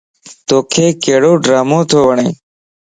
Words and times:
توک 0.47 0.73
ڪھڙو 1.03 1.31
ڊرامو 1.43 1.79
تو 1.89 1.97
وڻ؟ 2.07 2.17